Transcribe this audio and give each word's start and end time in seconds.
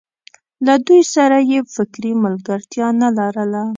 له 0.65 0.75
دوی 0.87 1.01
سره 1.13 1.37
یې 1.51 1.59
فکري 1.73 2.11
ملګرتیا 2.23 2.87
نه 3.01 3.09
لرله. 3.17 3.63